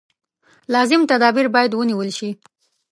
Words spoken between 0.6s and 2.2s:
لازم تدابیر باید ونېول